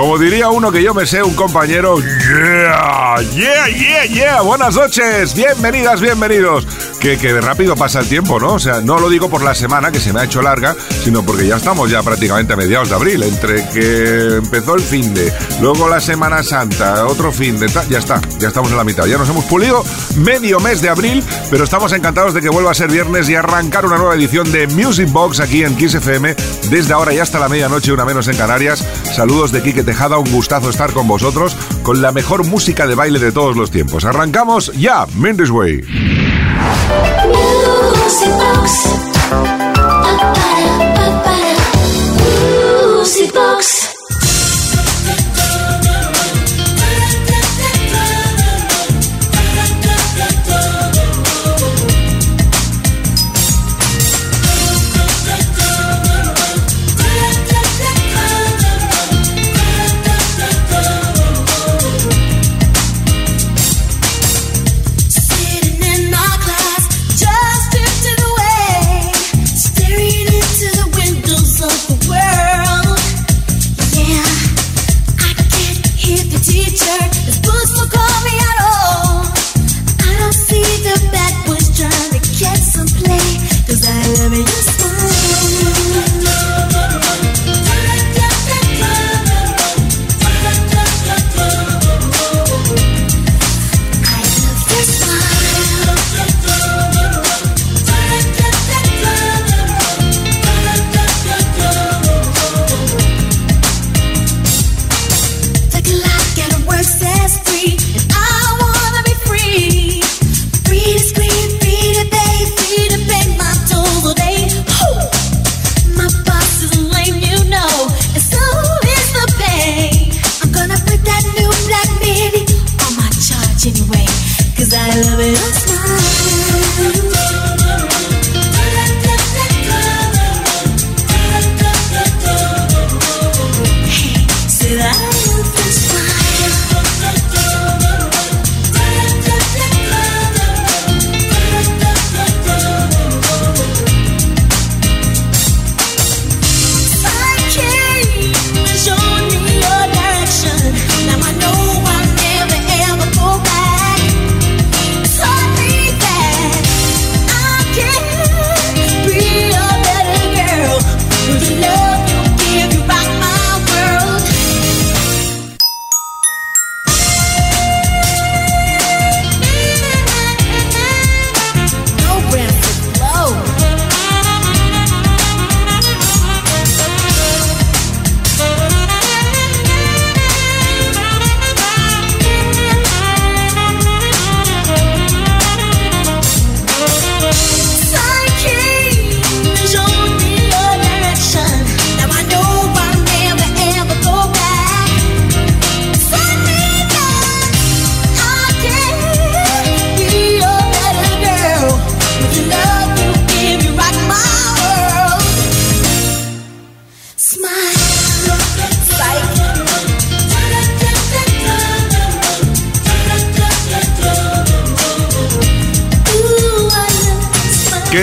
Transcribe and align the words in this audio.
Como 0.00 0.16
diría 0.16 0.48
uno 0.48 0.72
que 0.72 0.82
yo 0.82 0.94
me 0.94 1.04
sé, 1.04 1.22
un 1.22 1.34
compañero, 1.34 1.98
yeah, 2.00 3.16
yeah, 3.34 3.68
yeah, 3.68 4.04
yeah, 4.06 4.40
buenas 4.40 4.74
noches, 4.74 5.34
bienvenidas, 5.34 6.00
bienvenidos. 6.00 6.66
Que, 6.98 7.18
que 7.18 7.38
rápido 7.38 7.76
pasa 7.76 8.00
el 8.00 8.08
tiempo, 8.08 8.40
¿no? 8.40 8.54
O 8.54 8.58
sea, 8.58 8.80
no 8.80 8.98
lo 8.98 9.10
digo 9.10 9.28
por 9.28 9.42
la 9.42 9.54
semana, 9.54 9.92
que 9.92 10.00
se 10.00 10.14
me 10.14 10.20
ha 10.20 10.24
hecho 10.24 10.40
larga, 10.40 10.74
sino 11.04 11.22
porque 11.22 11.46
ya 11.46 11.56
estamos 11.56 11.90
ya 11.90 12.02
prácticamente 12.02 12.54
a 12.54 12.56
mediados 12.56 12.88
de 12.88 12.94
abril, 12.94 13.22
entre 13.22 13.68
que 13.68 14.36
empezó 14.36 14.74
el 14.74 14.80
fin 14.80 15.12
de, 15.12 15.30
luego 15.60 15.86
la 15.86 16.00
Semana 16.00 16.42
Santa, 16.42 17.06
otro 17.06 17.30
fin 17.30 17.58
de, 17.58 17.68
ya 17.88 17.98
está, 17.98 18.22
ya 18.38 18.48
estamos 18.48 18.70
en 18.70 18.78
la 18.78 18.84
mitad, 18.84 19.04
ya 19.04 19.18
nos 19.18 19.28
hemos 19.28 19.44
pulido 19.44 19.84
medio 20.16 20.60
mes 20.60 20.80
de 20.80 20.88
abril, 20.88 21.22
pero 21.50 21.64
estamos 21.64 21.92
encantados 21.92 22.32
de 22.32 22.40
que 22.40 22.48
vuelva 22.48 22.70
a 22.70 22.74
ser 22.74 22.90
viernes 22.90 23.28
y 23.28 23.34
arrancar 23.34 23.84
una 23.84 23.98
nueva 23.98 24.14
edición 24.14 24.50
de 24.50 24.66
Music 24.66 25.10
Box 25.10 25.40
aquí 25.40 25.62
en 25.62 25.76
Kiss 25.76 25.94
FM, 25.94 26.34
desde 26.70 26.92
ahora 26.94 27.12
y 27.12 27.18
hasta 27.18 27.38
la 27.38 27.50
medianoche, 27.50 27.92
una 27.92 28.06
menos 28.06 28.28
en 28.28 28.36
Canarias. 28.36 28.82
Saludos 29.14 29.52
de 29.52 29.62
Quique 29.62 29.89
Tejada, 29.90 30.18
un 30.18 30.30
gustazo 30.30 30.70
estar 30.70 30.92
con 30.92 31.08
vosotros 31.08 31.56
con 31.82 32.00
la 32.00 32.12
mejor 32.12 32.46
música 32.46 32.86
de 32.86 32.94
baile 32.94 33.18
de 33.18 33.32
todos 33.32 33.56
los 33.56 33.72
tiempos. 33.72 34.04
Arrancamos 34.04 34.72
ya, 34.74 35.04
Mendes 35.16 35.50
Way. 35.50 35.80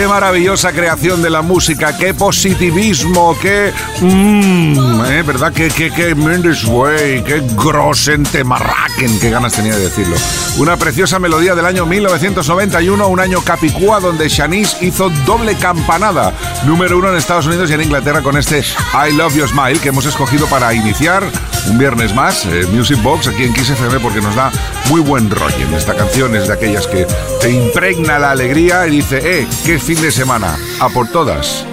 Maravillosa 0.08 0.72
creación 0.72 1.22
de 1.22 1.30
la 1.30 1.42
música, 1.42 1.98
qué 1.98 2.14
positivismo, 2.14 3.38
qué... 3.42 3.74
Mmm, 4.02 5.06
¿eh? 5.06 5.24
¿Verdad? 5.24 5.54
Qué, 5.54 5.70
qué, 5.70 5.92
qué 5.92 6.14
Way, 6.14 7.24
qué 7.24 7.44
grosente 7.56 8.44
marraquen, 8.44 9.20
qué 9.20 9.30
ganas 9.30 9.54
tenía 9.54 9.76
de 9.76 9.84
decirlo. 9.84 10.16
Una 10.58 10.78
preciosa 10.78 11.20
melodía 11.20 11.56
del 11.56 11.66
año 11.66 11.86
1991, 11.86 13.08
un 13.08 13.20
año 13.20 13.42
capicúa 13.42 14.00
donde 14.00 14.30
Shanice 14.30 14.86
hizo 14.86 15.10
doble 15.26 15.56
campanada, 15.56 16.34
número 16.66 16.98
uno 16.98 17.10
en 17.10 17.18
Estados 17.18 17.46
Unidos 17.46 17.70
y 17.70 17.74
en 17.74 17.82
Inglaterra 17.82 18.22
con 18.22 18.38
este 18.38 18.60
I 18.60 19.14
Love 19.14 19.36
Your 19.36 19.50
Smile 19.50 19.80
que 19.80 19.90
hemos 19.90 20.06
escogido 20.06 20.48
para 20.48 20.74
iniciar 20.74 21.24
un 21.70 21.78
viernes 21.78 22.14
más, 22.14 22.46
eh, 22.46 22.66
Music 22.72 23.02
Box 23.02 23.28
aquí 23.28 23.44
en 23.44 23.54
Kiss 23.54 23.70
FM 23.70 24.00
porque 24.00 24.22
nos 24.22 24.36
da 24.36 24.52
muy 24.90 25.02
buen 25.02 25.30
rollo. 25.30 25.76
Esta 25.76 25.96
canción 25.96 26.36
es 26.36 26.48
de 26.48 26.54
aquellas 26.54 26.88
que 26.88 27.08
te 27.42 27.50
impregna 27.50 28.20
la 28.20 28.32
alegría 28.32 28.88
y 28.88 28.92
dice, 28.92 29.20
eh, 29.24 29.48
qué 29.66 29.80
fin 29.80 30.02
de 30.02 30.12
semana, 30.12 30.58
a 30.80 30.90
por 30.90 31.08
todas. 31.10 31.66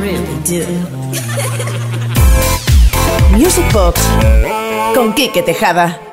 Music 3.32 3.72
Box 3.72 4.00
con 4.94 5.14
Kike 5.14 5.42
Tejada. 5.42 6.09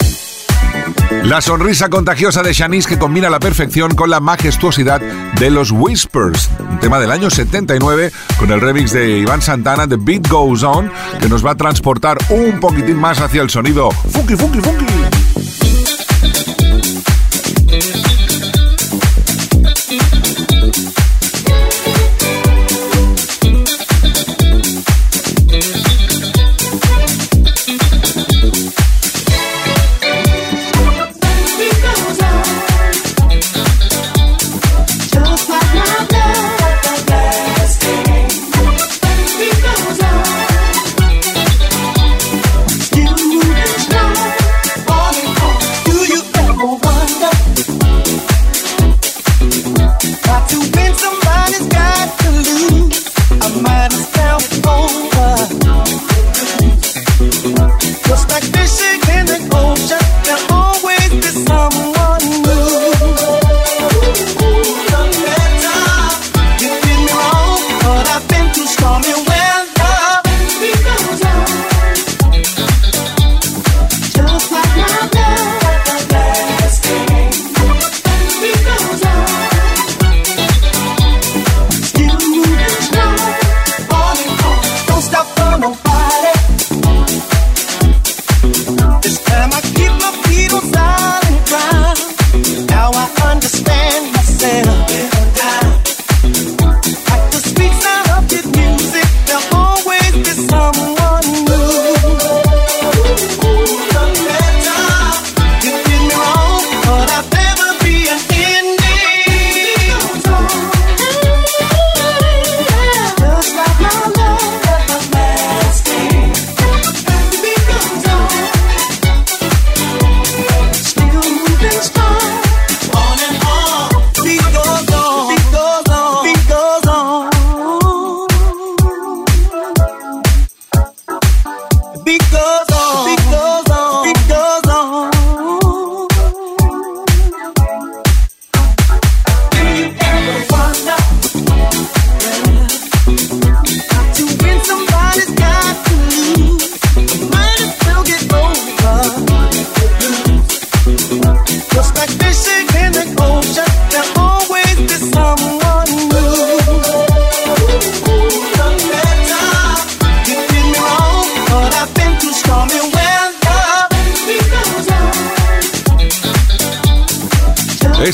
La 1.23 1.41
sonrisa 1.41 1.89
contagiosa 1.89 2.43
de 2.43 2.53
Shanice 2.53 2.87
que 2.87 2.99
combina 2.99 3.29
la 3.29 3.39
perfección 3.39 3.95
con 3.95 4.09
la 4.09 4.19
majestuosidad 4.19 5.01
de 5.39 5.49
los 5.49 5.71
Whispers, 5.71 6.49
un 6.59 6.79
tema 6.79 6.99
del 6.99 7.11
año 7.11 7.29
79 7.29 8.11
con 8.37 8.51
el 8.51 8.61
remix 8.61 8.91
de 8.91 9.19
Iván 9.19 9.41
Santana, 9.41 9.87
The 9.87 9.97
Beat 9.97 10.27
Goes 10.27 10.63
On, 10.63 10.91
que 11.19 11.29
nos 11.29 11.45
va 11.45 11.51
a 11.51 11.55
transportar 11.55 12.17
un 12.29 12.59
poquitín 12.59 12.97
más 12.97 13.19
hacia 13.19 13.41
el 13.41 13.49
sonido 13.49 13.91
funky, 13.91 14.35
funky, 14.35 14.59
funky. 14.59 15.16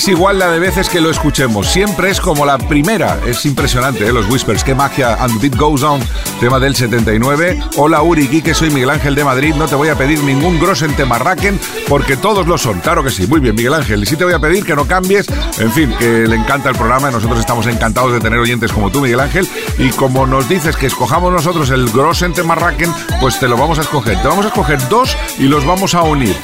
Es 0.03 0.09
igual 0.09 0.37
la 0.37 0.51
de 0.51 0.59
veces 0.59 0.89
que 0.89 0.99
lo 0.99 1.09
escuchemos. 1.09 1.65
Siempre 1.65 2.09
es 2.09 2.19
como 2.19 2.45
la 2.45 2.57
primera. 2.57 3.21
Es 3.25 3.45
impresionante, 3.45 4.05
¿eh? 4.05 4.11
Los 4.11 4.29
Whispers. 4.29 4.61
Qué 4.61 4.75
magia. 4.75 5.13
And 5.13 5.39
Beat 5.39 5.55
Goes 5.55 5.81
On. 5.81 6.01
Tema 6.41 6.59
del 6.59 6.75
79. 6.75 7.57
Hola 7.77 8.01
Uri, 8.01 8.41
que 8.41 8.53
soy 8.53 8.69
Miguel 8.69 8.89
Ángel 8.89 9.15
de 9.15 9.23
Madrid. 9.23 9.55
No 9.55 9.65
te 9.65 9.75
voy 9.75 9.87
a 9.87 9.95
pedir 9.97 10.21
ningún 10.21 10.59
grosso 10.59 10.83
en 10.83 10.93
porque 11.87 12.17
todos 12.17 12.45
lo 12.47 12.57
son. 12.57 12.81
Claro 12.81 13.01
que 13.01 13.11
sí. 13.11 13.27
Muy 13.27 13.39
bien, 13.39 13.55
Miguel 13.55 13.75
Ángel. 13.75 14.03
Y 14.03 14.05
sí 14.05 14.17
te 14.17 14.25
voy 14.25 14.33
a 14.33 14.39
pedir 14.39 14.65
que 14.65 14.75
no 14.75 14.85
cambies. 14.85 15.25
En 15.57 15.71
fin, 15.71 15.95
que 15.97 16.27
le 16.27 16.35
encanta 16.35 16.67
el 16.67 16.75
programa. 16.75 17.09
Nosotros 17.09 17.39
estamos 17.39 17.65
encantados 17.67 18.11
de 18.11 18.19
tener 18.19 18.39
oyentes 18.39 18.73
como 18.73 18.91
tú, 18.91 18.99
Miguel 18.99 19.21
Ángel. 19.21 19.47
Y 19.77 19.87
como 19.91 20.27
nos 20.27 20.49
dices 20.49 20.75
que 20.75 20.87
escojamos 20.87 21.31
nosotros 21.31 21.69
el 21.69 21.89
grosso 21.89 22.25
en 22.25 22.33
pues 23.21 23.39
te 23.39 23.47
lo 23.47 23.55
vamos 23.55 23.79
a 23.79 23.83
escoger. 23.83 24.21
Te 24.21 24.27
vamos 24.27 24.43
a 24.43 24.49
escoger 24.49 24.85
dos 24.89 25.15
y 25.39 25.43
los 25.43 25.65
vamos 25.65 25.95
a 25.95 26.01
unir. 26.01 26.35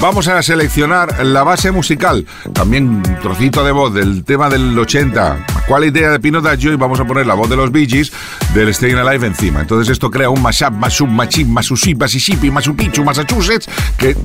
Vamos 0.00 0.28
a 0.28 0.42
seleccionar 0.42 1.24
la 1.24 1.42
base 1.42 1.72
musical. 1.72 2.26
También 2.52 2.88
un 2.88 3.02
trocito 3.20 3.64
de 3.64 3.72
voz 3.72 3.94
del 3.94 4.24
tema 4.24 4.48
del 4.48 4.78
80. 4.78 5.46
¿Cuál 5.66 5.84
idea 5.84 6.10
de 6.10 6.20
Pino 6.20 6.40
Daggio? 6.40 6.72
Y 6.72 6.76
vamos 6.76 7.00
a 7.00 7.04
poner 7.04 7.26
la 7.26 7.34
voz 7.34 7.48
de 7.48 7.56
los 7.56 7.72
Bee 7.72 7.86
Gees 7.86 8.12
del 8.54 8.72
Staying 8.72 8.98
Alive 8.98 9.26
encima. 9.26 9.60
Entonces 9.60 9.90
esto 9.90 10.10
crea 10.10 10.28
un 10.28 10.42
mashup, 10.42 10.72
mashup, 10.72 11.08
machín, 11.08 11.52
masushi, 11.52 11.94
Mississippi, 11.94 12.50
Masupichu, 12.50 13.02
Massachusetts, 13.02 13.68
que, 13.96 14.16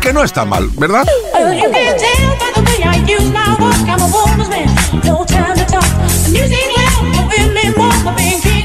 que 0.00 0.12
no 0.12 0.22
está 0.22 0.44
mal, 0.44 0.68
¿verdad? 0.78 1.04
Whether 8.06 8.55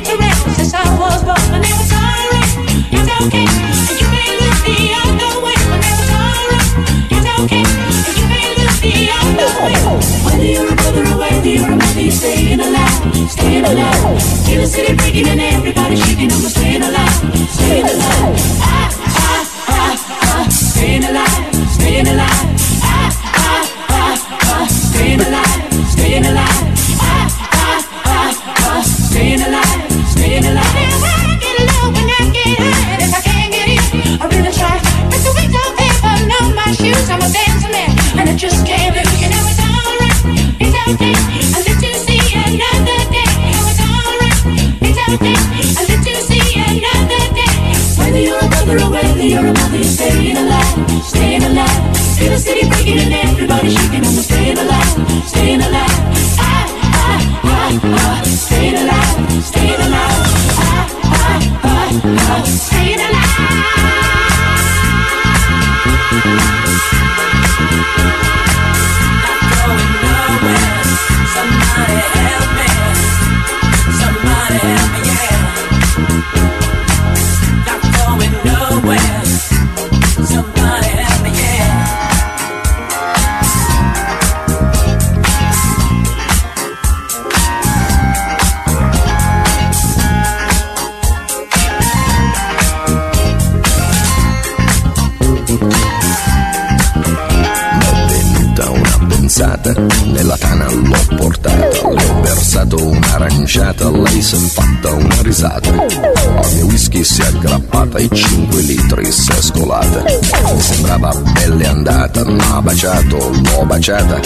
ammazzata, 99.41 99.74
nella 100.05 100.38
tana 100.38 100.69
l'ho 100.71 101.15
portata 101.15 101.70
ho 101.91 102.21
versato 102.21 102.77
un'aranciata, 102.83 103.89
lei 103.89 104.21
s'è 104.21 104.38
fatta 104.38 104.93
una 104.93 105.21
risata. 105.21 105.69
Al 105.69 106.53
mio 106.53 106.65
whisky 106.65 107.03
si 107.03 107.21
è 107.21 107.25
aggrappata 107.25 107.98
e 107.98 108.10
5 108.12 108.62
litri 108.62 109.12
si 109.12 109.31
è 109.31 109.41
scolata. 109.41 110.03
Mi 110.03 110.62
sembrava 110.62 111.13
belle 111.13 111.67
andata, 111.67 112.24
m'ha 112.25 112.62
baciato, 112.62 113.17
l'ho 113.17 113.65
baciata, 113.65 114.19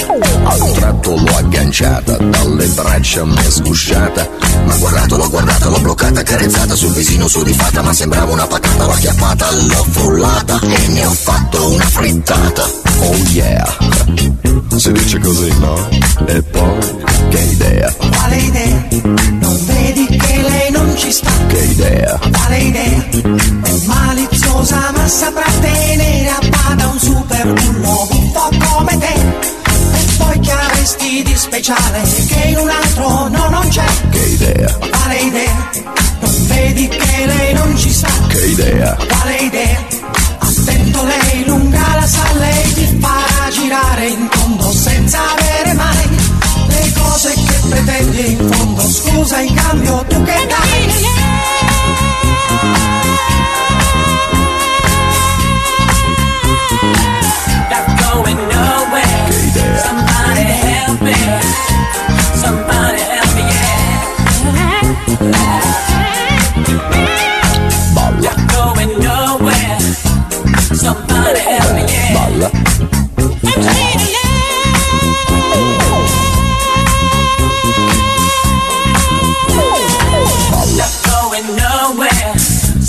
a 0.44 0.56
un 0.64 0.74
tratto 0.74 1.16
l'ho 1.16 1.36
agganciata, 1.36 2.18
dalle 2.18 2.66
braccia 2.68 3.24
m'è 3.26 3.50
sgusciata. 3.50 4.28
Ma 4.66 4.76
guardato, 4.78 5.18
l'ho 5.18 5.30
guardata, 5.30 5.70
l'ho 5.70 5.80
bloccata, 5.80 6.24
carezzata 6.24 6.76
sul 6.76 6.94
visino 6.94 7.28
sudifata, 7.28 7.82
ma 7.82 7.94
sembrava 7.94 8.32
una 8.32 8.48
patata, 8.48 8.86
l'ho 8.86 8.92
acchiappata, 8.92 9.52
l'ho 9.52 9.86
frullata 9.90 10.60
e 10.62 10.88
ne 10.88 11.06
ho 11.06 11.12
fatto 11.12 11.72
una 11.72 11.86
frittata. 11.86 12.64
Oh 12.98 13.16
yeah, 13.32 13.78
si 14.78 14.92
dice 14.92 15.20
così, 15.20 15.54
no? 15.60 15.88
E 16.26 16.42
poi, 16.42 17.04
che 17.30 17.55
idea, 17.56 17.94
Quale 17.98 18.36
idea? 18.38 18.86
Non 19.40 19.66
vedi 19.66 20.06
che 20.18 20.42
lei 20.42 20.72
non 20.72 20.96
ci 20.98 21.12
sta? 21.12 21.32
che 21.48 21.58
idea, 21.58 22.20
Quale 22.32 22.58
idea? 22.58 23.06
È 23.64 23.72
maliziosa 23.86 24.92
ma 24.96 25.08
saprà 25.08 25.46
tenere 25.62 26.30
a 26.30 26.40
bada 26.50 26.88
un 26.88 27.00
super 27.00 27.54
bullo 27.54 28.08
buffo 28.10 28.50
come 28.60 28.98
te. 28.98 29.14
E 29.14 30.06
poi 30.18 30.40
che 30.40 30.52
avresti 30.52 31.24
di 31.24 31.36
speciale 31.36 32.02
che 32.28 32.48
in 32.50 32.58
un 32.58 32.70
altro 32.70 33.28
no 33.30 33.50
non 33.50 33.68
c'è? 33.70 33.86
che 34.12 34.20
idea, 34.20 34.74
Quale 34.78 35.18
idea? 35.20 35.70
Non 36.20 36.48
vedi 36.48 36.88
che 36.88 37.26
lei 37.26 37.54
non 37.54 37.78
ci 37.78 37.92
sta? 37.94 38.08
che 38.28 38.46
idea, 38.46 38.96
Quale 39.08 39.36
idea? 39.38 39.84
Attento 40.40 41.04
lei 41.04 41.46
lunga 41.46 41.96
la 42.00 42.08
sa, 42.08 42.24
lei 42.38 42.74
ti 42.74 42.98
farà 43.00 43.50
girare 43.52 44.08
in 44.08 44.28
tondo 44.30 44.72
senza 44.72 45.20
avere 45.38 45.74
mai 45.74 46.34
le 46.80 46.94
cose 46.94 47.34
che 47.34 47.68
pretendi 47.70 48.32
in 48.32 48.52
fondo. 48.52 48.82
Scusa 48.82 49.40
in 49.40 49.54
cambio 49.54 50.06
tu 50.08 50.24
che 50.24 50.48
dai? 50.48 50.86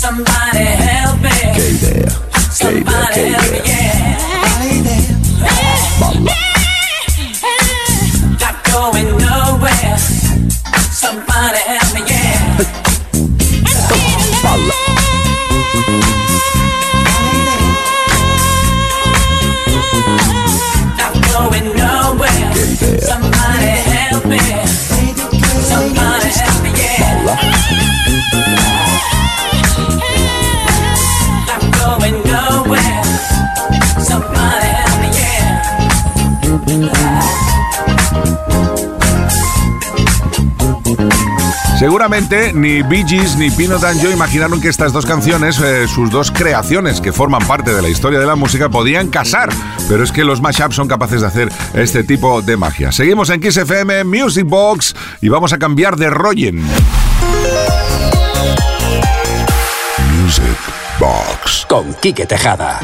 Somebody 0.07 0.96
Ni 42.09 42.81
Bee 42.83 43.03
Gees 43.05 43.35
ni 43.35 43.51
Pino 43.51 43.77
Danjo 43.79 44.09
imaginaron 44.09 44.61
que 44.61 44.69
estas 44.69 44.93
dos 44.93 45.05
canciones, 45.05 45.59
eh, 45.59 45.89
sus 45.89 46.09
dos 46.09 46.31
creaciones 46.31 47.01
que 47.01 47.11
forman 47.11 47.45
parte 47.45 47.73
de 47.73 47.81
la 47.81 47.89
historia 47.89 48.17
de 48.17 48.25
la 48.25 48.37
música, 48.37 48.69
podían 48.69 49.09
casar. 49.09 49.49
Pero 49.89 50.05
es 50.05 50.13
que 50.13 50.23
los 50.23 50.39
mashups 50.39 50.73
son 50.73 50.87
capaces 50.87 51.19
de 51.19 51.27
hacer 51.27 51.49
este 51.73 52.05
tipo 52.05 52.41
de 52.41 52.55
magia. 52.55 52.93
Seguimos 52.93 53.29
en 53.29 53.41
Kiss 53.41 53.57
FM 53.57 54.05
Music 54.05 54.45
Box 54.45 54.95
y 55.19 55.27
vamos 55.27 55.51
a 55.51 55.57
cambiar 55.57 55.97
de 55.97 56.09
rollen. 56.09 56.63
Music 60.21 60.43
Box. 60.97 61.65
Con 61.67 61.93
Quique 61.95 62.25
Tejada. 62.25 62.79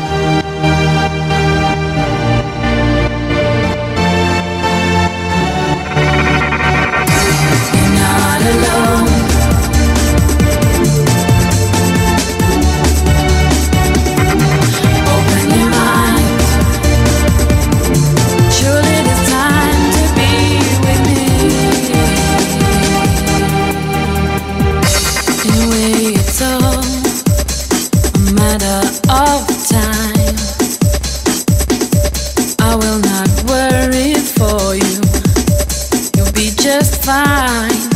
fine. 37.05 37.92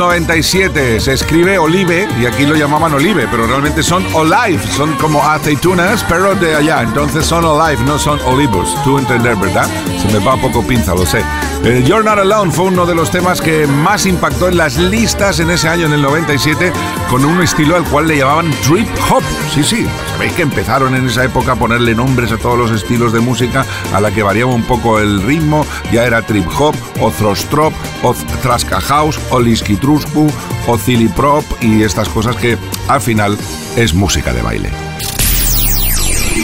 1997 0.00 0.98
se 0.98 1.12
escribe 1.12 1.58
Olive 1.58 2.08
y 2.18 2.24
aquí 2.24 2.46
lo 2.46 2.54
llamaban 2.54 2.94
Olive, 2.94 3.28
pero 3.30 3.46
realmente 3.46 3.82
son 3.82 4.02
Olive, 4.14 4.58
son 4.74 4.94
como 4.94 5.22
aceitunas, 5.22 6.06
pero 6.08 6.34
de 6.34 6.54
allá. 6.54 6.80
Entonces 6.80 7.26
son 7.26 7.44
Olive, 7.44 7.84
no 7.84 7.98
son 7.98 8.18
olivos. 8.20 8.74
Tú 8.82 8.96
entender, 8.96 9.36
¿verdad? 9.36 9.68
Se 10.00 10.08
me 10.10 10.24
va 10.24 10.36
un 10.36 10.40
poco 10.40 10.66
pinza, 10.66 10.94
lo 10.94 11.04
sé. 11.04 11.22
Eh, 11.64 11.82
You're 11.84 12.02
Not 12.02 12.18
Alone 12.18 12.50
fue 12.50 12.66
uno 12.66 12.86
de 12.86 12.94
los 12.94 13.10
temas 13.10 13.42
que 13.42 13.66
más 13.66 14.06
impactó 14.06 14.48
en 14.48 14.56
las 14.56 14.78
listas 14.78 15.38
en 15.38 15.50
ese 15.50 15.68
año, 15.68 15.84
en 15.84 15.92
el 15.92 16.00
97, 16.00 16.72
con 17.10 17.22
un 17.26 17.42
estilo 17.42 17.76
al 17.76 17.84
cual 17.84 18.08
le 18.08 18.16
llamaban 18.16 18.50
trip 18.62 18.88
hop. 19.10 19.22
Sí, 19.54 19.62
sí, 19.62 19.86
sabéis 20.12 20.32
que 20.32 20.42
empezaron 20.42 20.94
en 20.94 21.06
esa 21.06 21.24
época 21.24 21.52
a 21.52 21.56
ponerle 21.56 21.94
nombres 21.94 22.32
a 22.32 22.38
todos 22.38 22.56
los 22.56 22.70
estilos 22.70 23.12
de 23.12 23.20
música 23.20 23.66
a 23.92 24.00
la 24.00 24.10
que 24.10 24.22
variaba 24.22 24.54
un 24.54 24.62
poco 24.62 24.98
el 24.98 25.20
ritmo, 25.22 25.66
ya 25.92 26.06
era 26.06 26.22
trip 26.22 26.46
hop 26.58 26.74
o 27.00 27.10
thrust-trop 27.10 27.74
o 28.02 28.14
Traska 28.40 28.80
House 28.80 29.20
o 29.28 29.38
Liski 29.38 29.76
Truscu 29.90 30.28
o 30.68 30.78
Prop 31.16 31.44
y 31.60 31.82
estas 31.82 32.08
cosas 32.08 32.36
que 32.36 32.56
al 32.86 33.00
final 33.00 33.36
es 33.76 33.92
música 33.92 34.32
de 34.32 34.40
baile. 34.40 34.70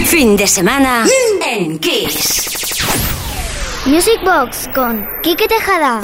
Fin 0.06 0.36
de 0.36 0.48
semana 0.48 1.04
en 1.46 1.78
Kiss. 1.78 2.44
Music 3.86 4.18
Box 4.24 4.68
con 4.74 5.06
Quique 5.22 5.46
Tejada. 5.46 6.00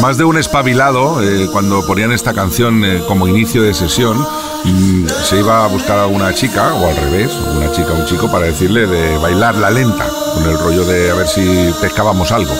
Más 0.00 0.16
de 0.16 0.24
un 0.24 0.38
espabilado, 0.38 1.22
eh, 1.22 1.46
cuando 1.52 1.86
ponían 1.86 2.12
esta 2.12 2.32
canción 2.32 2.82
eh, 2.82 3.02
como 3.06 3.28
inicio 3.28 3.62
de 3.62 3.74
sesión, 3.74 4.26
mm, 4.64 5.06
se 5.22 5.40
iba 5.40 5.64
a 5.64 5.68
buscar 5.68 5.98
a 5.98 6.06
una 6.06 6.32
chica, 6.32 6.72
o 6.72 6.88
al 6.88 6.96
revés, 6.96 7.30
una 7.54 7.70
chica 7.72 7.92
o 7.92 7.96
un 7.96 8.06
chico, 8.06 8.32
para 8.32 8.46
decirle 8.46 8.86
de 8.86 9.18
bailar 9.18 9.56
la 9.56 9.68
lenta, 9.70 10.08
con 10.34 10.48
el 10.48 10.58
rollo 10.58 10.86
de 10.86 11.10
a 11.10 11.14
ver 11.14 11.28
si 11.28 11.74
pescábamos 11.82 12.32
algo. 12.32 12.54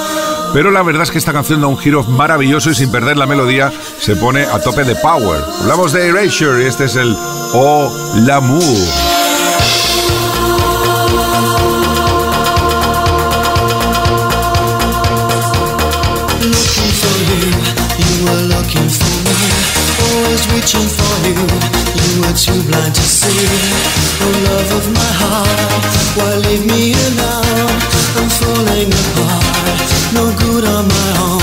Pero 0.52 0.70
la 0.70 0.82
verdad 0.82 1.04
es 1.04 1.10
que 1.10 1.18
esta 1.18 1.32
canción 1.32 1.60
da 1.60 1.68
un 1.68 1.78
giro 1.78 2.02
maravilloso 2.04 2.70
y 2.70 2.74
sin 2.74 2.90
perder 2.90 3.16
la 3.16 3.26
melodía 3.26 3.72
se 3.98 4.16
pone 4.16 4.42
a 4.42 4.60
tope 4.60 4.84
de 4.84 4.96
power. 4.96 5.40
Hablamos 5.60 5.92
de 5.92 6.08
Erasure 6.08 6.64
y 6.64 6.66
este 6.66 6.86
es 6.86 6.96
el 6.96 7.16
Oh 7.52 7.92
L'amour. 8.26 8.60
reaching 20.52 21.00
no 30.12 30.34
good 30.36 30.64
on 30.64 30.88
my 30.88 31.14
own. 31.20 31.39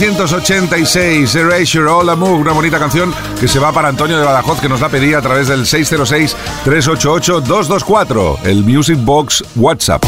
1986, 0.00 1.34
Erasure, 1.36 1.88
All 1.88 2.08
Amour, 2.08 2.40
una 2.40 2.52
bonita 2.52 2.78
canción 2.78 3.14
que 3.38 3.46
se 3.46 3.58
va 3.58 3.70
para 3.72 3.88
Antonio 3.88 4.16
de 4.18 4.24
Badajoz, 4.24 4.58
que 4.60 4.68
nos 4.68 4.80
la 4.80 4.88
pedía 4.88 5.18
a 5.18 5.22
través 5.22 5.48
del 5.48 5.66
606-388-224, 5.66 8.38
el 8.44 8.64
Music 8.64 8.96
Box 9.00 9.44
WhatsApp. 9.54 10.02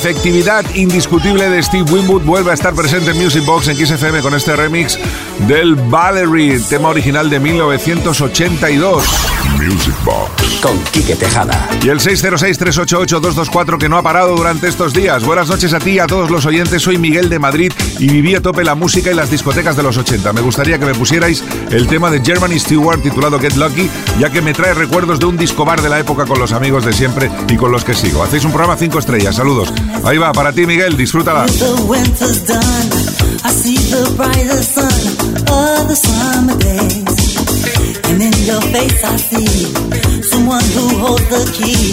Efectividad 0.00 0.64
indiscutible 0.74 1.50
de 1.50 1.62
Steve 1.62 1.92
Winwood 1.92 2.22
vuelve 2.22 2.52
a 2.52 2.54
estar 2.54 2.74
presente 2.74 3.10
en 3.10 3.18
Music 3.18 3.44
Box 3.44 3.68
en 3.68 3.76
XFM 3.76 4.22
con 4.22 4.34
este 4.34 4.56
remix 4.56 4.98
del 5.46 5.74
Valerie, 5.74 6.58
tema 6.58 6.88
original 6.88 7.28
de 7.28 7.38
1982. 7.38 9.04
Music 9.58 9.94
Box. 10.02 10.49
Con 10.62 10.78
Quique 10.92 11.16
Tejada. 11.16 11.68
Y 11.82 11.88
el 11.88 12.00
606-388-224 12.00 13.78
que 13.78 13.88
no 13.88 13.96
ha 13.96 14.02
parado 14.02 14.36
durante 14.36 14.68
estos 14.68 14.92
días. 14.92 15.24
Buenas 15.24 15.48
noches 15.48 15.72
a 15.72 15.78
ti 15.78 15.92
y 15.92 15.98
a 15.98 16.06
todos 16.06 16.30
los 16.30 16.44
oyentes. 16.44 16.82
Soy 16.82 16.98
Miguel 16.98 17.28
de 17.28 17.38
Madrid 17.38 17.72
y 17.98 18.08
viví 18.08 18.34
a 18.34 18.42
tope 18.42 18.64
la 18.64 18.74
música 18.74 19.10
y 19.10 19.14
las 19.14 19.30
discotecas 19.30 19.76
de 19.76 19.82
los 19.82 19.96
80. 19.96 20.32
Me 20.32 20.40
gustaría 20.40 20.78
que 20.78 20.84
me 20.84 20.94
pusierais 20.94 21.42
el 21.70 21.86
tema 21.86 22.10
de 22.10 22.20
Germany 22.20 22.58
Stewart 22.58 23.02
titulado 23.02 23.38
Get 23.38 23.56
Lucky, 23.56 23.88
ya 24.18 24.30
que 24.30 24.42
me 24.42 24.52
trae 24.52 24.74
recuerdos 24.74 25.18
de 25.18 25.26
un 25.26 25.36
disco 25.36 25.64
bar 25.64 25.80
de 25.80 25.88
la 25.88 25.98
época 25.98 26.26
con 26.26 26.38
los 26.38 26.52
amigos 26.52 26.84
de 26.84 26.92
siempre 26.92 27.30
y 27.48 27.56
con 27.56 27.72
los 27.72 27.84
que 27.84 27.94
sigo. 27.94 28.22
Hacéis 28.22 28.44
un 28.44 28.52
programa 28.52 28.76
5 28.76 28.98
estrellas. 28.98 29.36
Saludos. 29.36 29.72
Ahí 30.04 30.18
va, 30.18 30.32
para 30.32 30.52
ti, 30.52 30.66
Miguel. 30.66 30.96
Disfrútala. 30.96 31.46
Your 38.50 38.62
face 38.74 39.04
I 39.04 39.16
see 39.16 39.46
someone 40.22 40.66
who 40.74 40.86
holds 41.02 41.26
the 41.34 41.42
key 41.56 41.84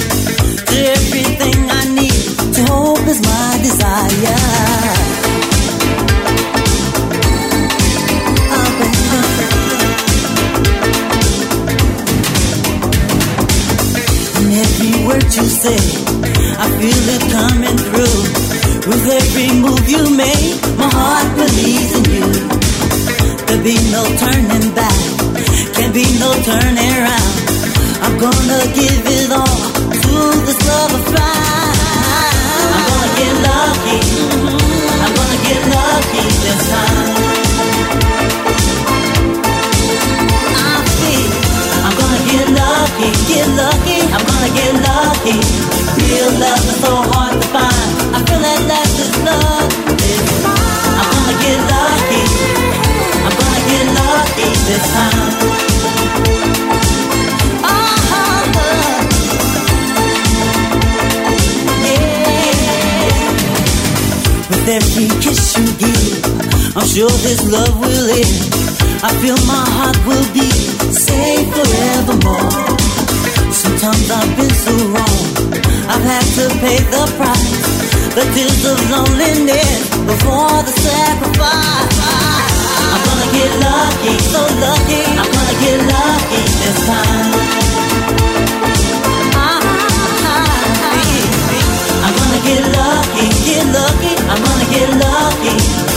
to 0.70 0.78
everything 0.98 1.60
I 1.80 1.84
need. 1.98 2.24
To 2.56 2.62
hope 2.74 3.06
is 3.14 3.22
my 3.22 3.50
desire. 3.68 4.38
And 14.38 14.50
every 14.66 14.94
word 15.08 15.28
you 15.38 15.48
say, 15.64 15.82
I 16.64 16.68
feel 16.80 17.04
it 17.16 17.24
coming 17.38 17.78
through. 17.88 18.20
With 18.88 19.06
every 19.22 19.50
move 19.62 19.86
you 19.90 20.04
make, 20.16 20.37
sure 66.98 67.20
this 67.22 67.46
love 67.54 67.78
will 67.78 68.04
live. 68.10 68.38
I 69.06 69.14
feel 69.22 69.38
my 69.46 69.66
heart 69.78 70.00
will 70.10 70.28
be 70.34 70.50
safe 70.90 71.46
forevermore. 71.54 72.50
Sometimes 73.54 74.10
I've 74.10 74.34
been 74.34 74.56
so 74.66 74.74
wrong, 74.90 75.22
I've 75.94 76.02
had 76.02 76.26
to 76.38 76.46
pay 76.58 76.82
the 76.90 77.04
price. 77.22 77.54
The 78.18 78.26
tears 78.34 78.64
of 78.66 78.78
loneliness 78.90 79.94
before 80.10 80.58
the 80.66 80.74
sacrifice. 80.74 81.98
I'm 82.90 83.02
gonna 83.06 83.30
get 83.30 83.52
lucky, 83.62 84.14
so 84.34 84.42
lucky. 84.66 85.02
I'm 85.22 85.30
gonna 85.38 85.58
get 85.62 85.80
lucky 85.94 86.42
this 86.66 86.78
time. 86.90 87.30
I'm 92.06 92.14
gonna 92.18 92.42
get 92.50 92.64
lucky, 92.74 93.28
get 93.46 93.66
lucky. 93.70 94.14
I'm 94.34 94.40
gonna 94.42 94.68
get 94.74 94.90
lucky. 94.98 95.97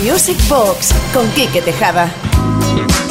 Music 0.00 0.38
Box 0.48 0.94
con 1.12 1.28
Quique 1.32 1.60
Tejada. 1.60 2.12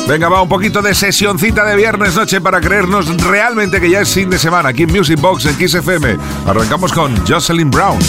Venga, 0.07 0.29
va 0.29 0.41
un 0.41 0.49
poquito 0.49 0.81
de 0.81 0.95
sesioncita 0.95 1.63
de 1.63 1.75
viernes 1.75 2.15
noche 2.15 2.41
para 2.41 2.59
creernos 2.59 3.15
realmente 3.23 3.79
que 3.79 3.89
ya 3.89 4.01
es 4.01 4.13
fin 4.13 4.29
de 4.29 4.39
semana 4.39 4.69
aquí 4.69 4.83
en 4.83 4.91
Music 4.91 5.19
Box 5.21 5.45
en 5.45 5.57
Kiss 5.57 5.75
FM. 5.75 6.17
Arrancamos 6.47 6.91
con 6.91 7.15
Jocelyn 7.25 7.69
Brown. 7.69 7.99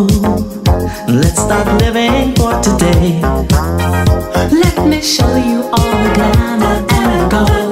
Let's 0.00 1.42
start 1.42 1.66
living 1.82 2.34
for 2.36 2.58
today. 2.62 3.20
Let 4.50 4.86
me 4.86 5.02
show 5.02 5.36
you 5.36 5.64
all 5.64 5.92
the 6.04 6.10
glamour 6.14 6.86
and 6.90 7.30
gold. 7.30 7.69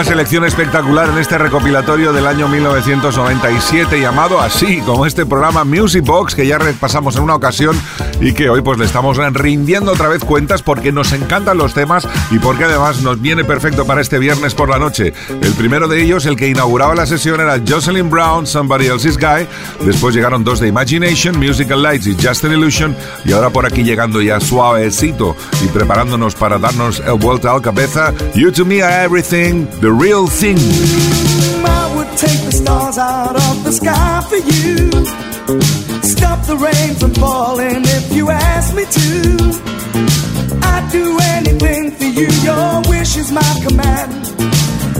Una 0.00 0.08
selección 0.08 0.46
espectacular 0.46 1.10
en 1.10 1.18
este 1.18 1.36
recopilatorio 1.36 2.14
del 2.14 2.26
año 2.26 2.48
1997 2.48 4.00
llamado 4.00 4.40
así, 4.40 4.80
como 4.80 5.04
este 5.04 5.26
programa 5.26 5.64
Music 5.64 6.02
Box 6.02 6.34
que 6.34 6.46
ya 6.46 6.56
repasamos 6.56 7.16
en 7.16 7.24
una 7.24 7.34
ocasión 7.34 7.78
y 8.18 8.32
que 8.32 8.48
hoy 8.48 8.62
pues 8.62 8.78
le 8.78 8.86
estamos 8.86 9.18
rindiendo 9.18 9.92
otra 9.92 10.08
vez 10.08 10.24
cuentas 10.24 10.62
porque 10.62 10.90
nos 10.90 11.12
encantan 11.12 11.58
los 11.58 11.74
temas 11.74 12.08
y 12.30 12.38
porque 12.38 12.64
además 12.64 13.02
nos 13.02 13.20
viene 13.20 13.44
perfecto 13.44 13.86
para 13.86 14.00
este 14.00 14.18
viernes 14.18 14.54
por 14.54 14.70
la 14.70 14.78
noche. 14.78 15.12
El 15.42 15.52
primero 15.52 15.86
de 15.86 16.02
ellos, 16.02 16.24
el 16.24 16.36
que 16.36 16.48
inauguraba 16.48 16.94
la 16.94 17.04
sesión 17.04 17.38
era 17.38 17.60
Jocelyn 17.68 18.08
Brown, 18.08 18.46
Somebody 18.46 18.86
Else's 18.86 19.18
Guy. 19.18 19.46
Después 19.84 20.14
llegaron 20.14 20.44
dos 20.44 20.60
de 20.60 20.68
Imagination, 20.68 21.38
Musical 21.38 21.82
Lights 21.82 22.06
y 22.06 22.14
Just 22.14 22.42
an 22.46 22.52
Illusion. 22.52 22.96
Y 23.26 23.32
ahora 23.32 23.50
por 23.50 23.66
aquí 23.66 23.82
llegando 23.82 24.22
ya 24.22 24.40
suavecito 24.40 25.36
y 25.62 25.68
preparándonos 25.68 26.34
para 26.36 26.58
darnos 26.58 27.00
el 27.00 27.18
vuelta 27.18 27.52
al 27.52 27.60
cabeza. 27.60 28.14
You 28.34 28.50
to 28.50 28.64
me 28.64 28.80
everything, 28.80 29.66
the 29.82 29.89
real 29.92 30.26
thing. 30.26 30.58
I 31.64 31.92
would 31.96 32.10
take 32.16 32.40
the 32.44 32.52
stars 32.52 32.98
out 32.98 33.34
of 33.34 33.64
the 33.64 33.72
sky 33.72 34.22
for 34.28 34.36
you. 34.36 34.90
Stop 36.02 36.46
the 36.46 36.56
rain 36.56 36.94
from 36.94 37.12
falling 37.14 37.82
if 37.84 38.12
you 38.12 38.30
ask 38.30 38.74
me 38.74 38.84
to. 38.84 39.10
I'd 40.62 40.88
do 40.92 41.18
anything 41.36 41.90
for 41.90 42.04
you, 42.04 42.28
your 42.44 42.82
wish 42.88 43.16
is 43.16 43.32
my 43.32 43.52
command. 43.66 44.12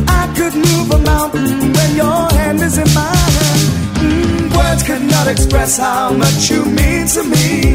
I 0.08 0.32
could 0.36 0.54
move 0.54 0.90
a 0.90 0.98
mountain 0.98 1.72
when 1.72 1.96
your 1.96 2.22
hand 2.38 2.60
is 2.60 2.78
in 2.78 2.88
my 2.94 3.14
hand. 3.14 3.60
Mm, 4.02 4.56
words 4.56 4.82
cannot 4.82 5.28
express 5.28 5.78
how 5.78 6.12
much 6.14 6.50
you 6.50 6.64
mean 6.64 7.06
to 7.14 7.22
me. 7.22 7.74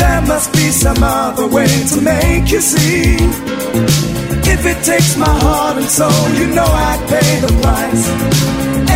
There 0.00 0.22
must 0.22 0.52
be 0.52 0.70
some 0.70 1.02
other 1.02 1.46
way 1.46 1.68
to 1.92 2.00
make 2.00 2.50
you 2.50 2.60
see. 2.60 4.15
If 4.56 4.64
it 4.64 4.80
takes 4.84 5.16
my 5.18 5.28
heart 5.28 5.76
and 5.76 5.84
soul, 5.86 6.24
you 6.40 6.46
know 6.56 6.64
I'd 6.64 7.02
pay 7.12 7.30
the 7.44 7.52
price. 7.60 8.04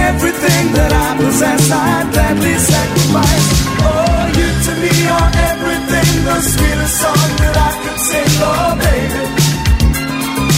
Everything 0.08 0.64
that 0.72 0.92
I 1.06 1.08
possess, 1.20 1.70
I'd 1.70 2.08
gladly 2.16 2.56
sacrifice. 2.56 3.48
Oh, 3.84 4.24
you 4.40 4.48
to 4.66 4.72
me 4.80 4.94
are 5.04 5.30
everything, 5.52 6.10
the 6.24 6.36
sweetest 6.40 6.96
song 7.04 7.30
that 7.44 7.56
I 7.68 7.70
could 7.76 8.00
sing. 8.08 8.32
Oh, 8.40 8.72
baby. 8.80 9.22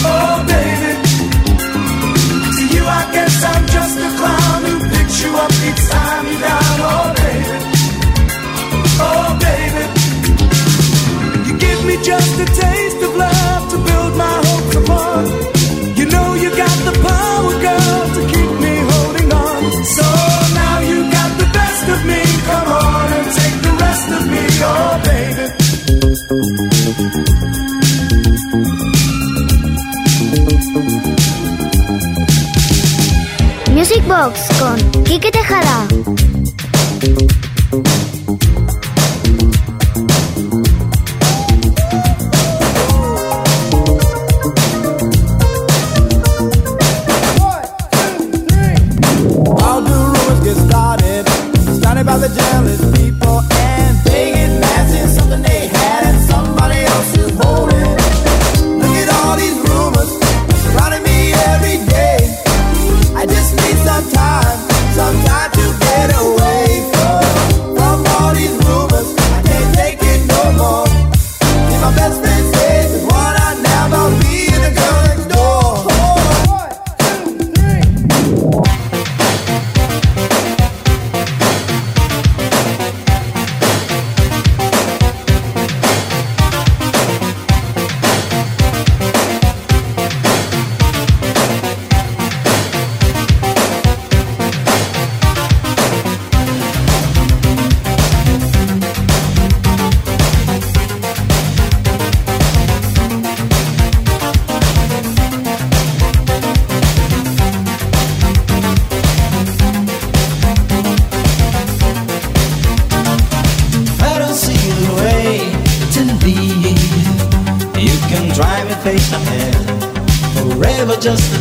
Oh, 0.07 0.35
baby. 0.47 0.91
To 2.55 2.63
you, 2.71 2.83
I 2.87 3.03
guess 3.11 3.35
I'm 3.43 3.63
just 3.75 3.95
a 4.07 4.09
clown 4.19 4.59
who 4.63 4.75
picks 4.87 5.19
you 5.19 5.31
up 5.35 5.51
each 5.67 5.83
time 5.91 6.25
you're 6.31 6.43
down. 6.47 6.79
Oh, 6.79 7.11
baby. 7.19 7.55
Oh, 9.03 9.29
baby. 9.35 9.83
You 11.43 11.53
give 11.59 11.79
me 11.91 11.95
just 12.07 12.39
a 12.39 12.47
taste 12.47 12.82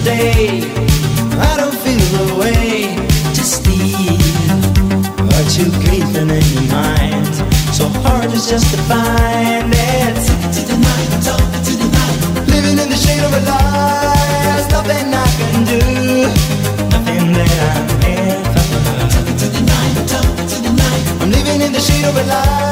just. 0.04 0.62
I 1.38 1.56
don't 1.56 1.74
feel 1.84 2.06
the 2.18 2.28
way 2.40 2.94
to 3.36 3.42
steal 3.42 4.18
what 5.28 5.46
you 5.58 5.66
keeping 5.84 6.30
in 6.30 6.46
your 6.54 6.66
mind. 6.70 7.34
So 7.76 7.84
hard 8.04 8.30
is 8.32 8.48
just 8.48 8.68
to 8.74 8.78
find 8.90 9.72
it. 9.72 10.16
To 10.54 10.60
the 10.70 10.76
night, 10.88 11.10
talk 11.26 11.48
to 11.66 11.72
the 11.82 11.88
night. 11.98 12.18
Living 12.54 12.78
in 12.82 12.88
the 12.88 12.96
shade 13.04 13.24
of 13.28 13.32
a 13.32 13.42
lie. 13.50 14.66
Nothing 14.74 15.14
I 15.14 15.28
can 15.38 15.58
do. 15.72 15.80
Nothing 16.94 17.32
that 17.38 17.52
I'm 17.70 17.88
here 18.02 18.42
for. 18.52 19.34
To 19.40 19.46
the 19.56 19.62
night, 19.72 19.96
talk 20.12 20.36
to 20.50 20.56
the 20.66 20.72
night. 20.82 21.02
I'm 21.22 21.30
living 21.30 21.60
in 21.60 21.72
the 21.72 21.80
shade 21.80 22.04
of 22.04 22.16
a 22.16 22.24
lie. 22.24 22.71